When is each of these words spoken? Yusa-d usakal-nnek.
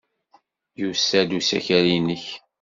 Yusa-d 0.81 1.31
usakal-nnek. 1.37 2.25